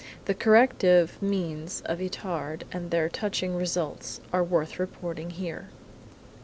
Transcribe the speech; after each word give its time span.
The 0.25 0.33
corrective 0.33 1.21
means 1.21 1.83
of 1.85 1.99
Itard 1.99 2.63
and 2.71 2.89
their 2.89 3.07
touching 3.07 3.55
results 3.55 4.19
are 4.33 4.43
worth 4.43 4.79
reporting 4.79 5.29
here! 5.29 5.69